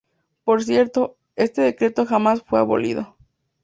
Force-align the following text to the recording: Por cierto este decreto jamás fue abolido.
Por 0.45 0.63
cierto 0.63 1.15
este 1.35 1.61
decreto 1.61 2.07
jamás 2.07 2.41
fue 2.41 2.57
abolido. 2.57 3.15